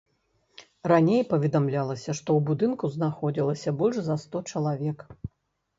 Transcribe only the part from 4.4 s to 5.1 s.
чалавек.